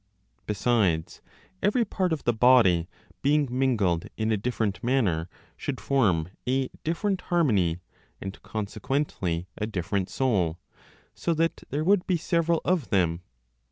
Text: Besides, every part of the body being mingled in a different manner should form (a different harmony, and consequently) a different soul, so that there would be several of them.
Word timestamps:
Besides, 0.47 1.21
every 1.61 1.85
part 1.85 2.11
of 2.11 2.23
the 2.23 2.33
body 2.33 2.87
being 3.21 3.47
mingled 3.51 4.07
in 4.17 4.31
a 4.31 4.35
different 4.35 4.83
manner 4.83 5.29
should 5.55 5.79
form 5.79 6.29
(a 6.47 6.69
different 6.83 7.21
harmony, 7.21 7.77
and 8.19 8.41
consequently) 8.41 9.45
a 9.59 9.67
different 9.67 10.09
soul, 10.09 10.57
so 11.13 11.35
that 11.35 11.63
there 11.69 11.83
would 11.83 12.07
be 12.07 12.17
several 12.17 12.61
of 12.65 12.89
them. 12.89 13.21